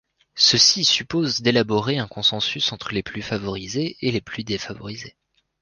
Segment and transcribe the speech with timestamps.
[0.33, 5.15] Ceci suppose d'élaborer un consensus entre les plus favorisés et les plus défavorisés.